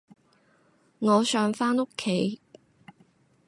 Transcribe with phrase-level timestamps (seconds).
[0.97, 2.41] 我想返屋企